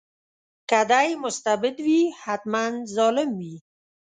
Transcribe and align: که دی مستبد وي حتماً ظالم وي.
که 0.69 0.79
دی 0.91 1.09
مستبد 1.23 1.75
وي 1.85 2.01
حتماً 2.23 2.63
ظالم 2.95 3.29
وي. 3.39 3.55